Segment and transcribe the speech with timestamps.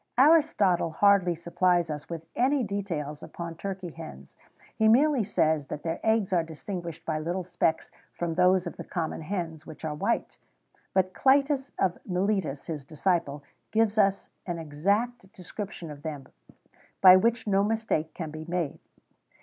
[0.17, 4.35] Aristotle hardly supplies us with any details upon turkey hens:
[4.75, 8.83] he merely says that their eggs are distinguished by little specks from those of the
[8.83, 10.41] common hens, which are white;[XVII
[10.93, 16.25] 104] but Clytus of Miletus, his disciple, gives an exact description of them,
[17.01, 18.79] by which no mistake can be made.